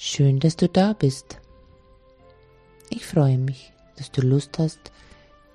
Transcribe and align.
Schön, 0.00 0.38
dass 0.38 0.54
du 0.54 0.68
da 0.68 0.92
bist. 0.92 1.40
Ich 2.88 3.04
freue 3.04 3.36
mich, 3.36 3.72
dass 3.96 4.12
du 4.12 4.20
Lust 4.20 4.56
hast, 4.60 4.78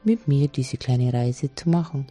mit 0.04 0.28
mir 0.28 0.50
diese 0.50 0.76
kleine 0.76 1.14
Reise 1.14 1.56
zu 1.56 1.70
machen. 1.70 2.08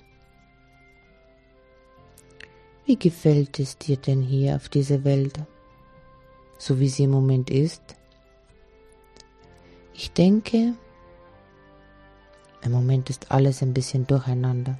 Wie 2.87 2.97
gefällt 2.97 3.61
es 3.61 3.77
dir 3.77 3.99
denn 3.99 4.23
hier 4.23 4.57
auf 4.57 4.71
dieser 4.71 5.05
Welt, 5.05 5.39
so 6.57 6.81
wie 6.81 6.89
sie 6.89 7.05
im 7.05 7.11
Moment 7.11 7.51
ist? 7.51 7.83
Ich 9.93 10.11
denke, 10.13 10.73
im 12.63 12.73
Moment 12.73 13.11
ist 13.11 13.31
alles 13.31 13.63
ein 13.63 13.75
bisschen 13.75 14.07
durcheinander 14.07 14.79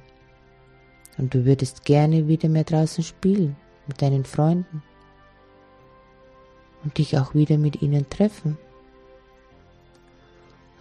und 1.19 1.31
du 1.35 1.45
würdest 1.45 1.85
gerne 1.85 2.27
wieder 2.27 2.49
mehr 2.49 2.63
draußen 2.63 3.03
spielen 3.03 3.55
mit 3.85 4.01
deinen 4.01 4.25
Freunden 4.25 4.81
und 6.83 6.97
dich 6.97 7.17
auch 7.17 7.33
wieder 7.33 7.57
mit 7.57 7.81
ihnen 7.81 8.09
treffen. 8.09 8.57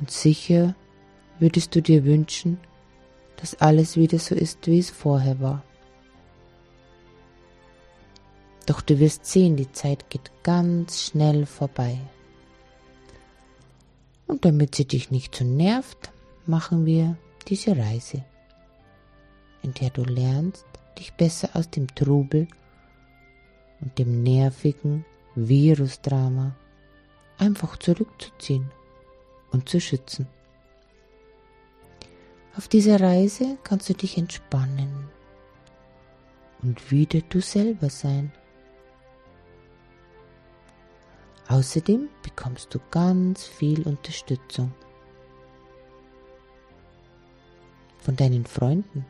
Und 0.00 0.10
sicher 0.10 0.74
würdest 1.38 1.74
du 1.74 1.82
dir 1.82 2.04
wünschen, 2.04 2.58
dass 3.36 3.60
alles 3.60 3.96
wieder 3.96 4.18
so 4.18 4.34
ist, 4.34 4.66
wie 4.66 4.78
es 4.78 4.90
vorher 4.90 5.40
war. 5.40 5.62
Doch 8.66 8.80
du 8.80 8.98
wirst 9.00 9.26
sehen, 9.26 9.56
die 9.56 9.72
Zeit 9.72 10.08
geht 10.10 10.30
ganz 10.42 11.02
schnell 11.02 11.46
vorbei. 11.46 11.98
Und 14.26 14.44
damit 14.44 14.74
sie 14.74 14.86
dich 14.86 15.10
nicht 15.10 15.34
so 15.34 15.44
nervt, 15.44 16.12
machen 16.46 16.86
wir 16.86 17.16
diese 17.48 17.76
Reise, 17.76 18.24
in 19.62 19.74
der 19.74 19.90
du 19.90 20.04
lernst, 20.04 20.64
dich 20.98 21.12
besser 21.14 21.50
aus 21.54 21.70
dem 21.70 21.92
Trubel 21.94 22.46
und 23.80 23.98
dem 23.98 24.22
nervigen 24.22 25.04
Virusdrama 25.34 26.54
einfach 27.38 27.76
zurückzuziehen 27.76 28.70
und 29.50 29.68
zu 29.68 29.80
schützen. 29.80 30.26
Auf 32.56 32.68
dieser 32.68 33.00
Reise 33.00 33.56
kannst 33.64 33.88
du 33.88 33.94
dich 33.94 34.18
entspannen 34.18 35.08
und 36.62 36.90
wieder 36.90 37.20
du 37.28 37.40
selber 37.40 37.88
sein. 37.88 38.32
Außerdem 41.48 42.08
bekommst 42.22 42.74
du 42.74 42.78
ganz 42.90 43.44
viel 43.44 43.82
Unterstützung 43.82 44.72
von 47.98 48.16
deinen 48.16 48.44
Freunden, 48.46 49.06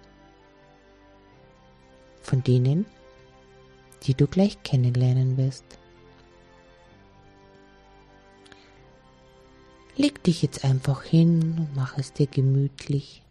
von 2.21 2.43
denen, 2.43 2.87
die 4.05 4.15
du 4.15 4.27
gleich 4.27 4.63
kennenlernen 4.63 5.37
wirst. 5.37 5.79
Leg 9.97 10.23
dich 10.25 10.43
jetzt 10.43 10.65
einfach 10.65 11.03
hin 11.03 11.59
und 11.59 11.77
mach 11.77 11.99
es 11.99 12.13
dir 12.13 12.27
gemütlich. 12.27 13.23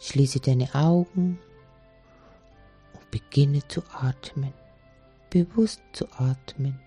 Schließe 0.00 0.40
deine 0.40 0.74
Augen 0.74 1.38
und 2.92 3.10
beginne 3.10 3.66
zu 3.68 3.82
atmen, 3.92 4.52
bewusst 5.30 5.80
zu 5.92 6.06
atmen. 6.18 6.78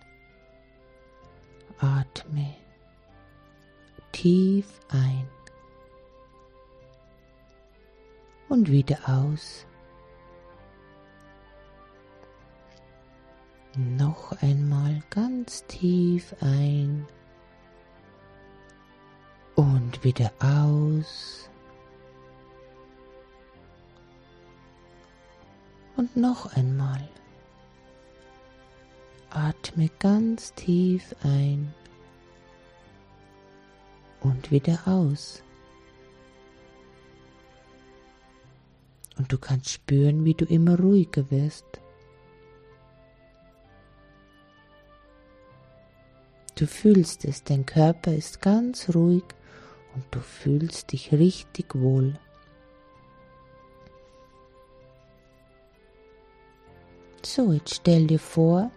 Atme 1.80 2.56
tief 4.18 4.80
ein 4.90 5.28
und 8.50 8.72
wieder 8.72 8.98
aus. 9.06 9.68
Noch 13.76 14.32
einmal 14.42 15.04
ganz 15.12 15.66
tief 15.68 16.36
ein 16.42 17.06
wieder 20.03 20.31
aus. 20.40 21.50
Und 25.96 26.16
noch 26.16 26.56
einmal. 26.56 27.08
Atme 29.30 29.90
ganz 30.00 30.53
tief 30.53 31.16
ein 31.24 31.74
und 34.22 34.52
wieder 34.52 34.80
aus. 34.85 35.44
Und 39.18 39.31
du 39.31 39.38
kannst 39.38 39.69
spüren, 39.69 40.25
wie 40.25 40.34
du 40.35 40.46
immer 40.46 40.79
ruhiger 40.79 41.29
wirst. 41.31 41.66
Du 46.56 46.66
fühlst 46.66 47.25
es, 47.25 47.44
dein 47.44 47.66
Körper 47.66 48.14
ist 48.14 48.41
ganz 48.41 48.90
ruhig 48.96 49.24
und 49.97 50.06
du 50.12 50.19
fühlst 50.19 50.91
dich 50.94 51.12
richtig 51.12 51.75
wohl. 51.75 52.13
So, 57.24 57.52
jetzt 57.52 57.75
stell 57.75 58.08
dir 58.08 58.19
vor, 58.19 58.72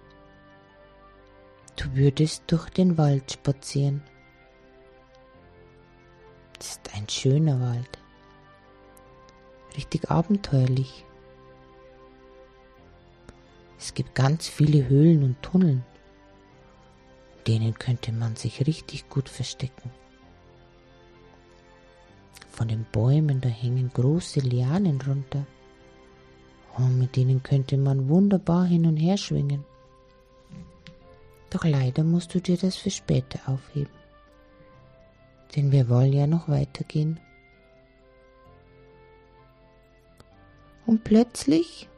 du 1.76 1.94
würdest 1.94 2.42
durch 2.48 2.68
den 2.70 2.98
Wald 2.98 3.30
spazieren. 3.30 4.02
Es 6.58 6.72
ist 6.72 6.94
ein 6.94 7.08
schöner 7.08 7.60
Wald 7.60 8.00
richtig 9.76 10.10
abenteuerlich. 10.10 11.04
Es 13.78 13.94
gibt 13.94 14.14
ganz 14.14 14.48
viele 14.48 14.88
Höhlen 14.88 15.22
und 15.22 15.42
Tunneln, 15.42 15.84
in 17.38 17.44
denen 17.44 17.74
könnte 17.74 18.12
man 18.12 18.36
sich 18.36 18.66
richtig 18.66 19.08
gut 19.08 19.28
verstecken. 19.28 19.90
Von 22.60 22.68
den 22.68 22.84
Bäumen, 22.92 23.40
da 23.40 23.48
hängen 23.48 23.88
große 23.88 24.40
Lianen 24.40 25.00
runter. 25.00 25.46
Und 26.76 26.98
mit 26.98 27.16
denen 27.16 27.42
könnte 27.42 27.78
man 27.78 28.10
wunderbar 28.10 28.66
hin 28.66 28.84
und 28.84 28.98
her 28.98 29.16
schwingen. 29.16 29.64
Doch 31.48 31.64
leider 31.64 32.04
musst 32.04 32.34
du 32.34 32.40
dir 32.42 32.58
das 32.58 32.76
für 32.76 32.90
später 32.90 33.38
aufheben. 33.48 33.94
Denn 35.56 35.72
wir 35.72 35.88
wollen 35.88 36.12
ja 36.12 36.26
noch 36.26 36.50
weitergehen 36.50 37.18
und 40.84 41.02
plötzlich 41.02 41.88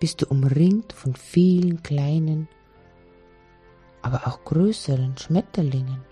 bist 0.00 0.22
du 0.22 0.26
umringt 0.26 0.92
von 0.92 1.14
vielen 1.14 1.84
kleinen, 1.84 2.48
aber 4.02 4.26
auch 4.26 4.42
größeren 4.42 5.16
Schmetterlingen 5.16 6.02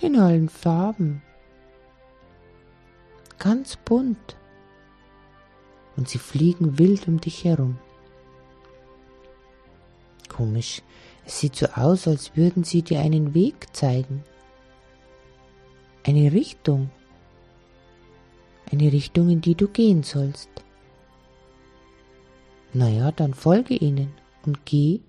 in 0.00 0.16
allen 0.18 0.50
Farben, 0.50 1.22
ganz 3.38 3.76
bunt, 3.76 4.36
und 5.96 6.08
sie 6.08 6.18
fliegen 6.18 6.78
wild 6.78 7.08
um 7.08 7.20
dich 7.20 7.44
herum. 7.44 7.78
Komisch, 10.28 10.82
es 11.26 11.40
sieht 11.40 11.56
so 11.56 11.66
aus, 11.66 12.06
als 12.06 12.36
würden 12.36 12.62
sie 12.62 12.82
dir 12.82 13.00
einen 13.00 13.34
Weg 13.34 13.74
zeigen, 13.74 14.22
eine 16.04 16.32
Richtung 16.32 16.90
eine 18.70 18.92
Richtung, 18.92 19.30
in 19.30 19.40
die 19.40 19.54
du 19.54 19.68
gehen 19.68 20.02
sollst. 20.02 20.50
Naja, 22.72 23.12
dann 23.12 23.34
folge 23.34 23.74
ihnen 23.74 24.12
und 24.44 24.66
geh 24.66 25.00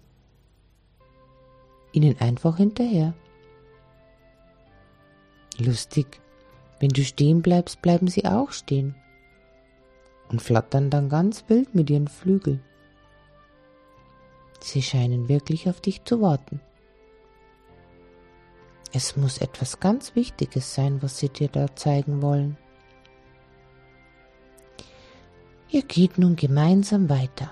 ihnen 1.91 2.19
einfach 2.19 2.57
hinterher. 2.57 3.13
Lustig, 5.57 6.21
wenn 6.79 6.89
du 6.89 7.03
stehen 7.03 7.41
bleibst, 7.41 7.81
bleiben 7.81 8.07
sie 8.07 8.25
auch 8.25 8.51
stehen 8.51 8.95
und 10.29 10.41
flattern 10.41 10.89
dann 10.89 11.09
ganz 11.09 11.43
wild 11.47 11.75
mit 11.75 11.89
ihren 11.89 12.07
Flügeln. 12.07 12.63
Sie 14.61 14.81
scheinen 14.81 15.27
wirklich 15.27 15.69
auf 15.69 15.81
dich 15.81 16.03
zu 16.03 16.21
warten. 16.21 16.61
Es 18.91 19.15
muss 19.15 19.37
etwas 19.37 19.79
ganz 19.79 20.15
Wichtiges 20.15 20.73
sein, 20.73 21.01
was 21.01 21.19
sie 21.19 21.29
dir 21.29 21.47
da 21.47 21.75
zeigen 21.75 22.21
wollen. 22.21 22.57
Ihr 25.69 25.83
geht 25.83 26.17
nun 26.17 26.35
gemeinsam 26.35 27.09
weiter, 27.09 27.51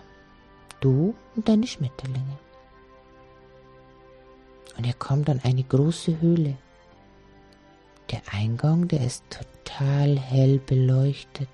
du 0.80 1.14
und 1.36 1.48
deine 1.48 1.68
Schmetterlinge. 1.68 2.40
Und 4.76 4.88
ihr 4.88 4.94
kommt 4.94 5.30
an 5.30 5.40
eine 5.44 5.64
große 5.64 6.20
Höhle. 6.20 6.58
Der 8.12 8.22
Eingang, 8.32 8.88
der 8.88 9.06
ist 9.06 9.24
total 9.30 10.18
hell 10.18 10.60
beleuchtet, 10.60 11.50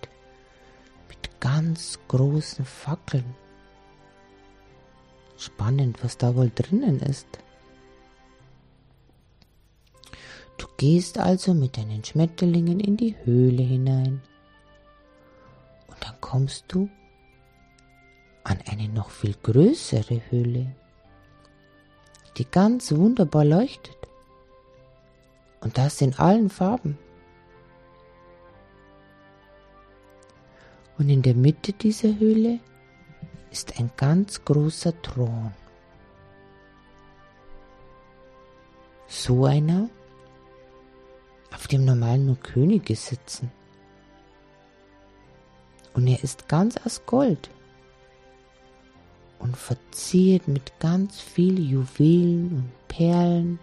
mit 1.10 1.42
ganz 1.42 2.00
großen 2.08 2.66
Fackeln. 2.66 3.36
Spannend, 5.38 6.04
was 6.04 6.18
da 6.18 6.36
wohl 6.36 6.52
drinnen 6.54 7.00
ist. 7.00 7.28
Du 10.58 10.68
gehst 10.78 11.18
also 11.18 11.54
mit 11.54 11.78
deinen 11.78 12.04
Schmetterlingen 12.04 12.80
in 12.80 12.98
die 12.98 13.16
Höhle 13.26 13.64
hinein 13.64 14.22
dann 16.04 16.20
kommst 16.20 16.66
du 16.68 16.90
an 18.44 18.60
eine 18.70 18.90
noch 18.90 19.10
viel 19.10 19.36
größere 19.42 20.22
Höhle. 20.30 20.76
die 22.38 22.46
ganz 22.46 22.92
wunderbar 22.92 23.46
leuchtet. 23.46 23.96
Und 25.64 25.78
das 25.78 26.02
in 26.02 26.14
allen 26.16 26.50
Farben. 26.50 26.98
Und 30.98 31.10
in 31.10 31.22
der 31.22 31.36
Mitte 31.36 31.72
dieser 31.72 32.20
Höhle 32.20 32.60
ist 33.50 33.80
ein 33.80 33.90
ganz 33.96 34.44
großer 34.44 35.02
Thron. 35.02 35.54
So 39.08 39.46
einer, 39.46 39.90
auf 41.54 41.68
dem 41.68 41.86
normal 41.86 42.18
nur 42.18 42.36
Könige 42.38 42.96
sitzen. 42.96 43.50
Und 45.94 46.08
er 46.08 46.22
ist 46.24 46.50
ganz 46.50 46.76
aus 46.86 47.06
Gold 47.06 47.50
und 49.40 49.56
verziert 49.56 50.48
mit 50.48 50.78
ganz 50.80 51.22
viel 51.22 51.60
Juwelen 51.60 52.52
und 52.52 52.88
Perlen. 52.88 53.60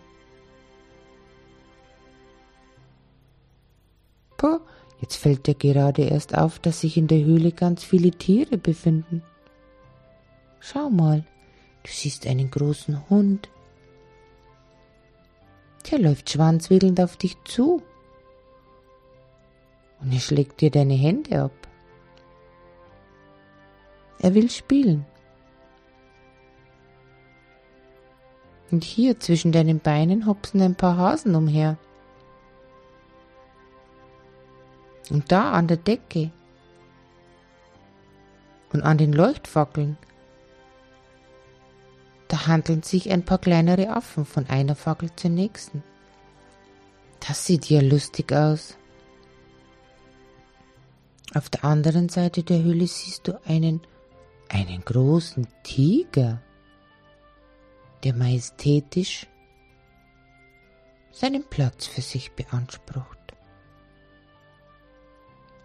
Puh, 4.41 4.59
jetzt 5.03 5.17
fällt 5.17 5.47
dir 5.47 5.55
gerade 5.55 6.01
erst 6.01 6.35
auf, 6.35 6.59
dass 6.59 6.81
sich 6.81 6.97
in 6.97 7.09
der 7.09 7.23
Höhle 7.23 7.53
ganz 7.53 7.85
viele 7.85 8.11
Tiere 8.11 8.57
befinden. 8.57 9.23
Schau 10.61 10.89
mal, 10.89 11.27
du 11.83 11.91
siehst 11.91 12.27
einen 12.27 12.51
großen 12.51 13.11
Hund. 13.11 13.51
Der 15.91 15.99
läuft 15.99 16.31
schwanzwedelnd 16.31 17.03
auf 17.03 17.19
dich 17.19 17.37
zu. 17.45 17.83
Und 20.01 20.11
er 20.11 20.21
schlägt 20.21 20.63
dir 20.63 20.71
deine 20.71 20.95
Hände 20.95 21.43
ab. 21.43 21.69
Er 24.21 24.35
will 24.35 24.49
spielen. 24.49 25.05
Und 28.71 28.85
hier 28.85 29.21
zwischen 29.21 29.53
deinen 29.53 29.81
Beinen 29.81 30.25
hopsen 30.25 30.63
ein 30.63 30.77
paar 30.77 30.97
Hasen 30.97 31.35
umher. 31.35 31.77
Und 35.11 35.31
da 35.33 35.53
an 35.53 35.67
der 35.67 35.77
Decke 35.77 36.31
und 38.73 38.83
an 38.83 38.99
den 38.99 39.12
Leuchtfackeln, 39.12 39.99
da 42.29 42.47
handeln 42.47 42.83
sich 42.83 43.11
ein 43.11 43.25
paar 43.25 43.39
kleinere 43.39 43.91
Affen 43.91 44.25
von 44.25 44.47
einer 44.47 44.77
Fackel 44.77 45.11
zur 45.17 45.31
nächsten. 45.31 45.83
Das 47.27 47.45
sieht 47.45 47.69
ja 47.69 47.81
lustig 47.81 48.33
aus. 48.33 48.77
Auf 51.35 51.49
der 51.51 51.65
anderen 51.65 52.09
Seite 52.09 52.43
der 52.43 52.63
Höhle 52.63 52.87
siehst 52.87 53.27
du 53.29 53.41
einen, 53.45 53.81
einen 54.49 54.85
großen 54.85 55.47
Tiger 55.63 56.41
der 58.03 58.15
majestätisch 58.15 59.27
seinen 61.13 61.45
Platz 61.45 61.87
für 61.87 62.01
sich 62.01 62.33
beansprucht. 62.33 63.19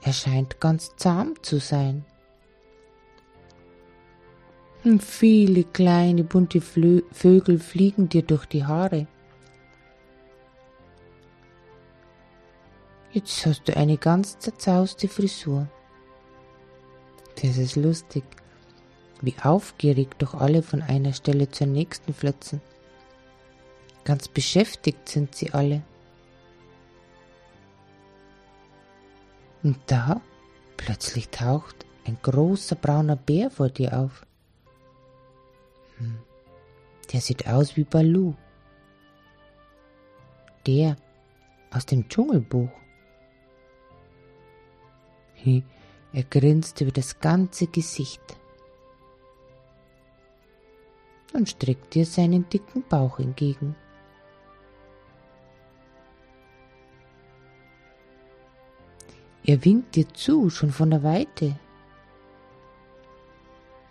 Er 0.05 0.13
scheint 0.13 0.59
ganz 0.59 0.95
zahm 0.97 1.33
zu 1.41 1.59
sein. 1.59 2.05
Und 4.83 5.03
viele 5.03 5.63
kleine 5.63 6.23
bunte 6.23 6.61
Flö 6.61 7.01
Vögel 7.11 7.57
fliegen 7.57 8.07
dir 8.07 8.21
durch 8.21 8.45
die 8.45 8.63
Haare. 8.63 9.07
Jetzt 13.13 13.47
hast 13.47 13.67
du 13.67 13.75
eine 13.75 13.97
ganz 13.97 14.37
zerzauste 14.37 15.07
Frisur. 15.07 15.67
Das 17.41 17.57
ist 17.57 17.75
lustig 17.75 18.23
wie 19.21 19.35
aufgeregt 19.41 20.21
doch 20.21 20.35
alle 20.35 20.61
von 20.61 20.83
einer 20.83 21.13
Stelle 21.13 21.49
zur 21.49 21.65
nächsten 21.65 22.13
flitzen. 22.13 22.61
Ganz 24.03 24.27
beschäftigt 24.27 25.09
sind 25.09 25.33
sie 25.33 25.51
alle. 25.51 25.81
Und 29.65 29.79
da 29.87 30.21
plötzlich 30.77 31.29
taucht 31.29 31.87
ein 32.05 32.19
großer 32.21 32.75
brauner 32.75 33.15
Bär 33.15 33.49
vor 33.49 33.69
dir 33.69 33.97
auf. 33.97 34.23
Hm. 35.97 36.19
Der 37.11 37.19
sieht 37.19 37.47
aus 37.47 37.75
wie 37.75 37.83
Balu. 37.83 38.35
Der 40.67 40.97
aus 41.71 41.87
dem 41.87 42.07
Dschungelbuch. 42.07 42.69
Er 46.13 46.23
grinst 46.29 46.81
über 46.81 46.91
das 46.91 47.19
ganze 47.19 47.65
Gesicht 47.65 48.21
und 51.33 51.49
streckt 51.49 51.95
dir 51.95 52.05
seinen 52.05 52.47
dicken 52.49 52.83
Bauch 52.87 53.17
entgegen. 53.17 53.75
Er 59.47 59.63
winkt 59.63 59.95
dir 59.95 60.11
zu, 60.11 60.49
schon 60.49 60.71
von 60.71 60.89
der 60.89 61.03
Weite. 61.03 61.59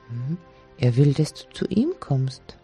Hm, 0.09 0.37
er 0.79 0.97
will, 0.97 1.15
dass 1.15 1.33
du 1.33 1.49
zu 1.53 1.65
ihm 1.67 1.95
kommst. 2.01 2.59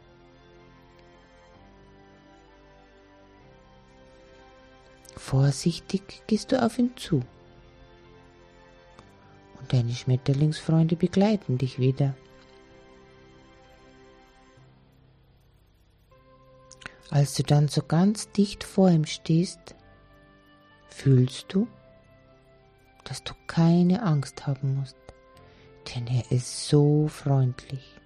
Vorsichtig 5.15 6.25
gehst 6.27 6.51
du 6.51 6.61
auf 6.61 6.81
ihn 6.81 6.97
zu. 6.97 7.23
Und 9.61 9.73
deine 9.73 9.93
Schmetterlingsfreunde 9.93 10.97
begleiten 10.97 11.59
dich 11.59 11.79
wieder. 11.79 12.17
Als 17.09 17.35
du 17.35 17.45
dann 17.45 17.69
so 17.69 17.83
ganz 17.83 18.33
dicht 18.33 18.65
vor 18.65 18.91
ihm 18.91 19.05
stehst, 19.05 19.77
fühlst 20.89 21.55
du, 21.55 21.69
dass 23.11 23.23
du 23.25 23.35
keine 23.49 24.03
Angst 24.03 24.47
haben 24.47 24.77
musst, 24.77 24.97
denn 25.93 26.07
er 26.07 26.31
ist 26.31 26.69
so 26.69 27.09
freundlich 27.09 27.97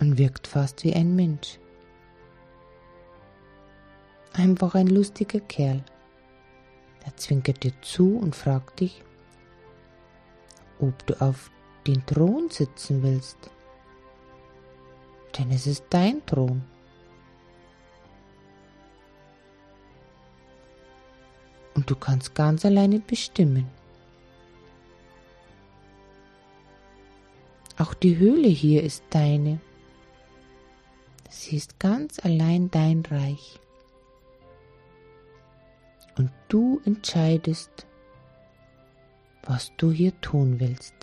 und 0.00 0.18
wirkt 0.18 0.46
fast 0.46 0.82
wie 0.82 0.94
ein 0.94 1.14
Mensch. 1.14 1.60
Einfach 4.32 4.74
ein 4.74 4.88
lustiger 4.88 5.40
Kerl. 5.40 5.84
Er 7.04 7.16
zwinkert 7.16 7.62
dir 7.62 7.72
zu 7.82 8.16
und 8.16 8.34
fragt 8.34 8.80
dich, 8.80 9.04
ob 10.80 11.06
du 11.06 11.20
auf 11.20 11.50
den 11.86 12.04
Thron 12.06 12.48
sitzen 12.50 13.02
willst 13.02 13.50
denn 15.40 15.50
es 15.50 15.66
ist 15.66 15.84
dein 15.90 16.24
Thron. 16.26 16.62
Du 21.90 21.96
kannst 21.96 22.34
ganz 22.34 22.64
alleine 22.64 23.00
bestimmen. 23.00 23.66
Auch 27.78 27.94
die 27.94 28.18
Höhle 28.18 28.48
hier 28.48 28.84
ist 28.84 29.02
deine. 29.10 29.58
Sie 31.28 31.56
ist 31.56 31.80
ganz 31.80 32.18
allein 32.20 32.70
dein 32.70 33.02
Reich. 33.10 33.58
Und 36.16 36.30
du 36.48 36.80
entscheidest, 36.84 37.86
was 39.42 39.72
du 39.76 39.90
hier 39.90 40.18
tun 40.20 40.60
willst. 40.60 40.94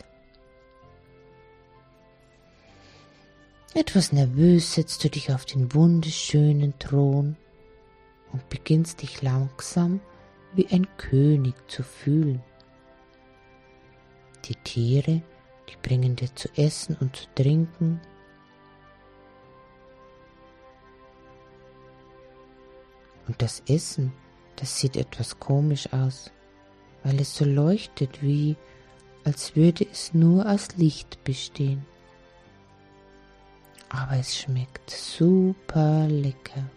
Etwas 3.74 4.12
nervös 4.12 4.76
setzt 4.76 5.04
du 5.04 5.10
dich 5.10 5.34
auf 5.34 5.46
den 5.46 5.74
wunderschönen 5.74 6.78
Thron 6.80 7.36
und 8.32 8.48
beginnst 8.50 9.02
dich 9.02 9.22
langsam 9.22 10.00
wie 10.58 10.68
ein 10.70 10.88
König 10.98 11.56
zu 11.70 11.84
fühlen. 11.84 12.42
Die 14.46 14.56
Tiere, 14.56 15.22
die 15.70 15.76
bringen 15.82 16.16
dir 16.16 16.34
zu 16.36 16.50
essen 16.58 16.98
und 17.00 17.16
zu 17.16 17.26
trinken. 17.36 18.02
Und 23.28 23.42
das 23.42 23.62
Essen, 23.68 24.14
das 24.56 24.80
sieht 24.80 24.98
etwas 24.98 25.40
komisch 25.40 25.92
aus, 25.94 26.32
weil 27.04 27.20
es 27.20 27.36
so 27.36 27.46
leuchtet 27.46 28.22
wie, 28.22 28.56
als 29.24 29.56
würde 29.56 29.86
es 29.92 30.14
nur 30.14 30.50
aus 30.50 30.76
Licht 30.78 31.24
bestehen 31.24 31.86
aber 33.90 34.18
es 34.18 34.38
schmeckt 34.38 34.90
super 34.90 36.08
lecker. 36.08 36.70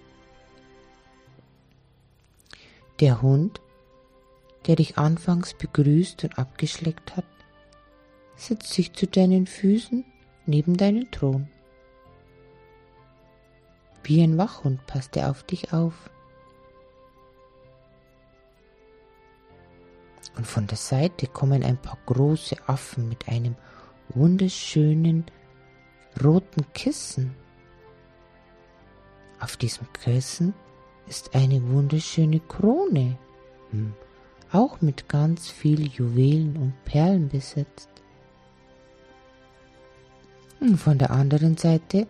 Der 3.01 3.21
Hund, 3.23 3.61
der 4.67 4.77
dich 4.77 4.99
anfangs 4.99 5.55
begrüßt 5.55 6.25
und 6.25 6.39
abgeschleckt 6.39 7.17
hat, 7.17 7.25
setzt 8.37 8.73
sich 8.73 8.93
zu 8.93 9.07
deinen 9.07 9.47
Füßen 9.47 10.05
neben 10.47 10.77
deinen 10.77 11.11
Thron. 11.11 11.49
Wie 14.03 14.23
ein 14.23 14.39
Wachhund 14.39 14.87
passt 14.87 15.17
er 15.17 15.31
auf 15.31 15.43
dich 15.43 15.73
auf. 15.73 16.11
Und 20.37 20.47
von 20.47 20.67
der 20.67 20.79
Seite 20.79 21.27
kommen 21.27 21.63
ein 21.63 21.77
paar 21.77 21.99
große 22.07 22.57
Affen 22.67 23.09
mit 23.09 23.29
einem 23.29 23.57
wunderschönen 24.11 25.27
roten 26.23 26.65
Kissen. 26.73 27.35
Auf 29.39 29.57
diesem 29.57 29.91
Kissen 29.93 30.55
ist 31.07 31.35
eine 31.35 31.63
wunderschöne 31.71 32.41
Krone, 32.41 33.19
hm, 33.71 33.95
auch 34.53 34.81
mit 34.81 35.09
ganz 35.09 35.49
viel 35.49 35.87
Juwelen 35.87 36.57
und 36.57 36.85
Perlen 36.85 37.29
besetzt. 37.29 37.89
Und 40.61 40.77
von 40.77 40.99
der 40.99 41.11
anderen 41.11 41.57
Seite, 41.57 42.07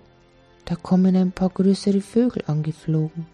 da 0.64 0.74
kommen 0.76 1.16
ein 1.16 1.32
paar 1.32 1.50
größere 1.50 2.00
Vögel 2.00 2.42
angeflogen, 2.46 3.26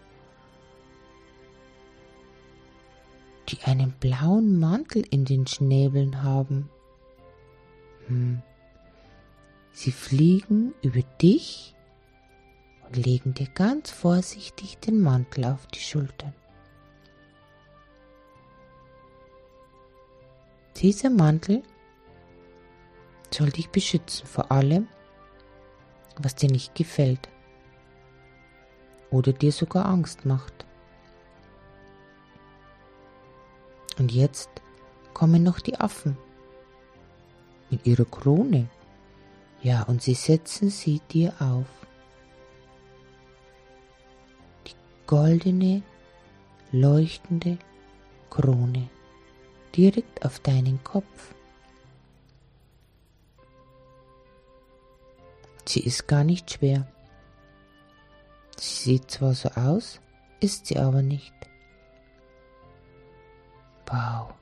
die 3.49 3.61
einen 3.63 3.93
blauen 3.99 4.59
Mantel 4.59 5.03
in 5.09 5.25
den 5.25 5.47
Schnäbeln 5.47 6.23
haben. 6.23 6.69
Hm. 8.07 8.41
Sie 9.71 9.91
fliegen 9.91 10.73
über 10.81 11.01
dich 11.21 11.75
und 12.85 12.97
legen 12.97 13.33
dir 13.33 13.47
ganz 13.53 13.91
vorsichtig 13.91 14.77
den 14.79 14.99
Mantel 15.01 15.45
auf 15.45 15.67
die 15.67 15.79
Schultern. 15.79 16.33
Dieser 20.81 21.09
Mantel 21.09 21.63
soll 23.31 23.49
dich 23.49 23.69
beschützen 23.69 24.27
vor 24.27 24.51
allem, 24.51 24.87
was 26.17 26.35
dir 26.35 26.51
nicht 26.51 26.75
gefällt 26.75 27.29
oder 29.09 29.33
dir 29.33 29.51
sogar 29.51 29.87
Angst 29.87 30.25
macht. 30.25 30.67
Und 33.97 34.11
jetzt 34.11 34.49
kommen 35.15 35.41
noch 35.41 35.59
die 35.61 35.79
Affen 35.79 36.15
mit 37.71 37.87
ihrer 37.87 38.05
Krone. 38.05 38.69
Ja, 39.63 39.81
und 39.83 40.03
sie 40.03 40.13
setzen 40.13 40.69
sie 40.69 41.01
dir 41.09 41.33
auf. 41.39 41.65
Die 44.67 44.75
goldene, 45.07 45.81
leuchtende 46.71 47.57
Krone 48.29 48.89
direkt 49.77 50.25
auf 50.25 50.39
deinen 50.39 50.83
Kopf. 50.83 51.35
Sie 55.65 55.81
ist 55.81 56.07
gar 56.07 56.23
nicht 56.23 56.51
schwer. 56.51 56.87
Sie 58.57 58.83
sieht 58.83 59.11
zwar 59.11 59.33
so 59.33 59.49
aus, 59.49 60.01
ist 60.39 60.65
sie 60.65 60.77
aber 60.77 61.03
nicht. 61.03 61.33
Wow. 63.85 64.33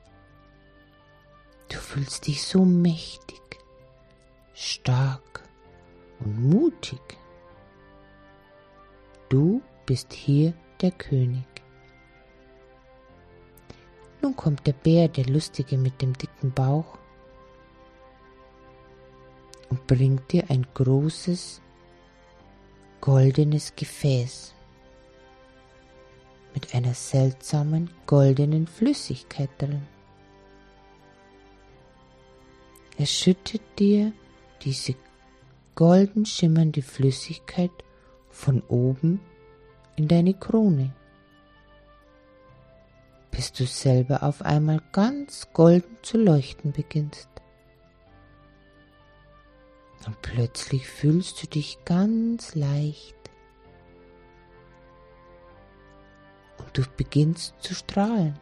Du 1.67 1.77
fühlst 1.77 2.27
dich 2.27 2.43
so 2.43 2.63
mächtig, 2.63 3.41
stark 4.53 5.43
und 6.19 6.49
mutig. 6.49 7.01
Du 9.27 9.61
bist 9.85 10.13
hier 10.13 10.53
der 10.81 10.91
König. 10.91 11.54
Nun 14.25 14.35
kommt 14.35 14.65
der 14.65 14.73
Bär, 14.73 15.07
der 15.07 15.27
Lustige 15.27 15.77
mit 15.77 16.01
dem 16.01 16.13
dicken 16.13 16.51
Bauch, 16.51 16.97
und 19.69 19.85
bringt 19.85 20.31
dir 20.31 20.49
ein 20.49 20.65
großes 20.73 21.61
goldenes 23.01 23.75
Gefäß 23.75 24.55
mit 26.55 26.73
einer 26.73 26.95
seltsamen 26.95 27.91
goldenen 28.07 28.65
Flüssigkeit 28.65 29.51
drin. 29.59 29.85
Er 32.97 33.05
schüttet 33.05 33.61
dir 33.77 34.11
diese 34.63 34.95
golden 35.75 36.25
schimmernde 36.25 36.81
Flüssigkeit 36.81 37.83
von 38.31 38.63
oben 38.69 39.19
in 39.97 40.07
deine 40.07 40.33
Krone, 40.33 40.95
bis 43.35 43.51
du 43.51 43.65
selber 43.65 44.23
auf 44.23 44.41
einmal 44.41 44.81
ganz 44.93 45.47
golden 45.51 45.97
zu 46.01 46.17
leuchten 46.17 46.71
beginnst. 46.71 47.27
Und 50.05 50.21
plötzlich 50.21 50.87
fühlst 50.87 51.43
du 51.43 51.47
dich 51.47 51.79
ganz 51.83 52.55
leicht. 52.55 53.15
Und 56.59 56.77
du 56.77 56.83
beginnst 56.95 57.55
zu 57.59 57.73
strahlen 57.73 58.39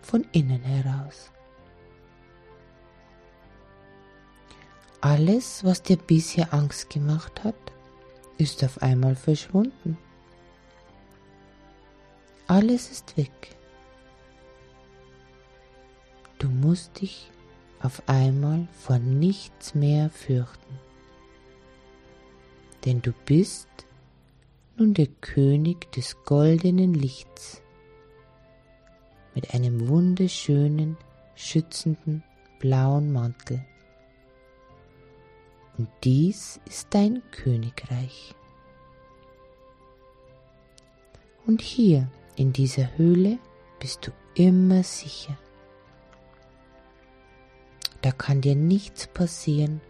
von 0.00 0.24
innen 0.32 0.62
heraus. 0.62 1.30
Alles, 5.02 5.62
was 5.64 5.82
dir 5.82 5.98
bisher 5.98 6.54
Angst 6.54 6.88
gemacht 6.88 7.44
hat, 7.44 7.54
ist 8.38 8.64
auf 8.64 8.80
einmal 8.80 9.14
verschwunden. 9.14 9.98
Alles 12.46 12.90
ist 12.90 13.16
weg. 13.18 13.53
Musst 16.64 17.02
dich 17.02 17.30
auf 17.80 18.02
einmal 18.08 18.66
vor 18.72 18.98
nichts 18.98 19.74
mehr 19.74 20.08
fürchten. 20.08 20.78
Denn 22.84 23.02
du 23.02 23.12
bist 23.26 23.68
nun 24.76 24.94
der 24.94 25.08
König 25.20 25.92
des 25.92 26.16
goldenen 26.24 26.94
Lichts 26.94 27.62
mit 29.34 29.52
einem 29.52 29.88
wunderschönen, 29.88 30.96
schützenden 31.34 32.22
blauen 32.60 33.12
Mantel. 33.12 33.64
Und 35.76 35.88
dies 36.04 36.60
ist 36.66 36.88
dein 36.94 37.22
Königreich. 37.30 38.34
Und 41.46 41.60
hier 41.60 42.08
in 42.36 42.52
dieser 42.52 42.96
Höhle 42.96 43.38
bist 43.80 44.06
du 44.06 44.12
immer 44.34 44.82
sicher. 44.82 45.36
Da 48.04 48.12
kann 48.12 48.42
dir 48.42 48.54
nichts 48.54 49.06
passieren 49.06 49.80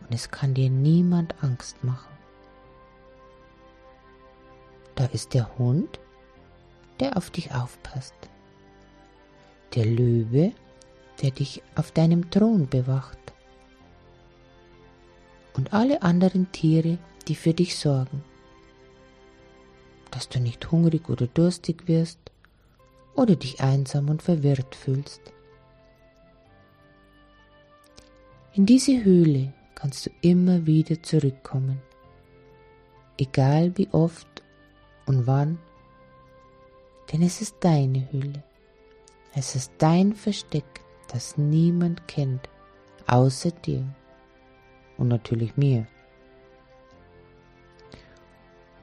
und 0.00 0.12
es 0.12 0.32
kann 0.32 0.54
dir 0.54 0.70
niemand 0.70 1.36
Angst 1.40 1.84
machen. 1.84 2.12
Da 4.96 5.04
ist 5.04 5.34
der 5.34 5.56
Hund, 5.56 6.00
der 6.98 7.16
auf 7.16 7.30
dich 7.30 7.54
aufpasst. 7.54 8.16
Der 9.76 9.86
Löwe, 9.86 10.50
der 11.22 11.30
dich 11.30 11.62
auf 11.76 11.92
deinem 11.92 12.28
Thron 12.28 12.66
bewacht. 12.66 13.20
Und 15.54 15.72
alle 15.72 16.02
anderen 16.02 16.50
Tiere, 16.50 16.98
die 17.28 17.36
für 17.36 17.54
dich 17.54 17.78
sorgen. 17.78 18.24
Dass 20.10 20.28
du 20.28 20.40
nicht 20.40 20.72
hungrig 20.72 21.08
oder 21.08 21.28
durstig 21.28 21.86
wirst 21.86 22.18
oder 23.14 23.36
dich 23.36 23.60
einsam 23.60 24.08
und 24.08 24.22
verwirrt 24.22 24.74
fühlst. 24.74 25.32
In 28.54 28.64
diese 28.66 29.04
Höhle 29.04 29.52
kannst 29.74 30.06
du 30.06 30.10
immer 30.22 30.66
wieder 30.66 31.02
zurückkommen, 31.02 31.80
egal 33.18 33.76
wie 33.76 33.88
oft 33.92 34.42
und 35.06 35.26
wann, 35.26 35.58
denn 37.12 37.22
es 37.22 37.40
ist 37.40 37.56
deine 37.60 38.10
Höhle. 38.10 38.42
Es 39.34 39.54
ist 39.54 39.72
dein 39.78 40.14
Versteck, 40.14 40.64
das 41.08 41.36
niemand 41.36 42.08
kennt, 42.08 42.48
außer 43.06 43.50
dir 43.50 43.84
und 44.96 45.08
natürlich 45.08 45.56
mir. 45.56 45.86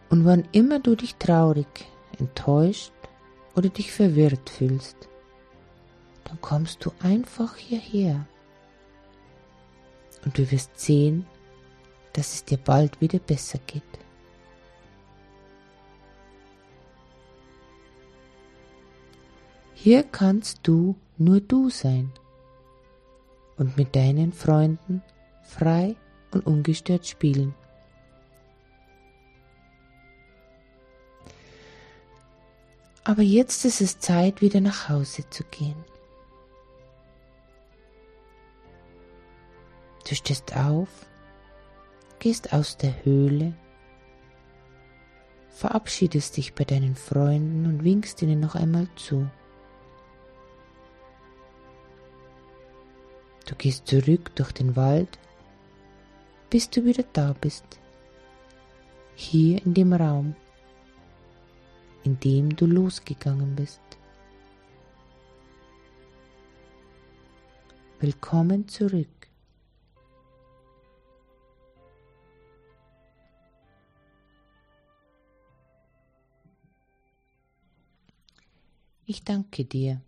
Und 0.10 0.26
wann 0.26 0.48
immer 0.52 0.80
du 0.80 0.96
dich 0.96 1.16
traurig, 1.16 1.68
enttäuscht 2.20 2.94
oder 3.56 3.70
dich 3.70 3.92
verwirrt 3.92 4.50
fühlst, 4.50 5.10
dann 6.24 6.40
kommst 6.40 6.86
du 6.86 6.92
einfach 7.02 7.58
hierher 7.58 8.28
und 10.26 10.38
du 10.38 10.52
wirst 10.52 10.80
sehen, 10.80 11.26
dass 12.14 12.34
es 12.34 12.46
dir 12.46 12.58
bald 12.58 13.00
wieder 13.00 13.20
besser 13.20 13.60
geht. 13.68 13.84
Hier 19.74 20.04
kannst 20.04 20.62
du 20.64 20.96
nur 21.18 21.42
du 21.42 21.70
sein 21.70 22.12
und 23.58 23.78
mit 23.78 23.96
deinen 23.96 24.34
Freunden 24.34 25.04
frei 25.44 25.96
und 26.32 26.48
ungestört 26.48 27.06
spielen. 27.06 27.54
Aber 33.04 33.22
jetzt 33.22 33.64
ist 33.66 33.82
es 33.82 34.00
Zeit, 34.00 34.42
wieder 34.42 34.60
nach 34.60 34.90
Hause 34.90 35.30
zu 35.30 35.44
gehen. 35.44 35.76
Du 40.08 40.16
stehst 40.16 40.56
auf, 40.56 40.90
gehst 42.20 42.54
aus 42.54 42.78
der 42.78 43.04
Höhle, 43.04 43.54
verabschiedest 45.50 46.38
dich 46.38 46.54
bei 46.54 46.64
deinen 46.64 46.96
Freunden 46.96 47.66
und 47.66 47.84
winkst 47.84 48.22
ihnen 48.22 48.40
noch 48.40 48.56
einmal 48.56 48.88
zu. 48.96 49.30
Du 53.48 53.56
gehst 53.56 53.88
zurück 53.88 54.36
durch 54.36 54.52
den 54.52 54.76
Wald 54.76 55.20
bis 56.56 56.70
du 56.70 56.86
wieder 56.86 57.04
da 57.12 57.34
bist. 57.34 57.66
Hier 59.16 59.62
in 59.66 59.74
dem 59.74 59.92
Raum, 59.92 60.36
in 62.04 62.18
dem 62.22 62.56
du 62.56 62.66
losgegangen 62.66 63.56
bist. 63.58 63.82
Willkommen 68.00 68.70
zurück. 68.70 69.15
Ich 79.08 79.24
danke 79.24 79.66
dir 79.66 80.02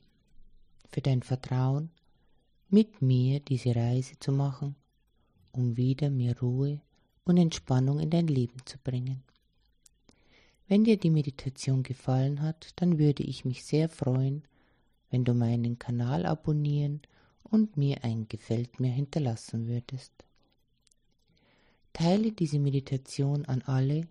für 0.90 1.02
dein 1.02 1.22
Vertrauen, 1.22 1.92
mit 2.68 3.00
mir 3.00 3.40
diese 3.40 3.76
Reise 3.76 4.18
zu 4.20 4.32
machen, 4.32 4.76
um 5.52 5.78
wieder 5.78 6.10
mehr 6.10 6.40
Ruhe 6.40 6.82
und 7.24 7.38
Entspannung 7.38 8.00
in 8.00 8.10
dein 8.10 8.26
Leben 8.26 8.58
zu 8.66 8.80
bringen. 8.80 9.22
Wenn 10.68 10.84
dir 10.84 10.98
die 10.98 11.12
Meditation 11.12 11.84
gefallen 11.84 12.42
hat, 12.42 12.72
dann 12.78 12.98
würde 12.98 13.22
ich 13.22 13.46
mich 13.46 13.64
sehr 13.66 13.88
freuen, 13.88 14.42
wenn 15.12 15.24
du 15.24 15.36
meinen 15.36 15.78
Kanal 15.78 16.26
abonnieren 16.26 17.04
und 17.44 17.78
mir 17.78 18.04
ein 18.04 18.28
Gefällt 18.28 18.80
mir 18.80 18.92
hinterlassen 18.92 19.68
würdest. 19.68 20.12
Teile 21.94 22.32
diese 22.32 22.58
Meditation 22.58 23.46
an 23.46 23.62
alle, 23.62 24.08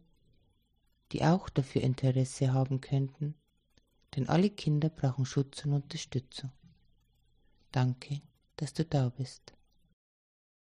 die 1.11 1.25
auch 1.25 1.49
dafür 1.49 1.83
Interesse 1.83 2.53
haben 2.53 2.81
könnten, 2.81 3.35
denn 4.17 4.29
alle 4.29 4.51
Kinder 4.51 4.89
brauchen 4.89 5.27
Schutz 5.27 5.65
und 5.65 5.75
Unterstützung. 5.75 6.51
Danke, 7.71 8.23
dass 8.57 8.73
du 8.73 8.85
da 8.85 9.11
bist. 9.11 9.53